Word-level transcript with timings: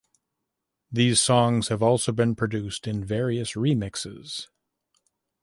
These 0.91 1.19
songs 1.19 1.67
have 1.67 1.83
also 1.83 2.11
been 2.11 2.33
produced 2.33 2.87
in 2.87 3.05
various 3.05 3.51
remixes. 3.53 4.47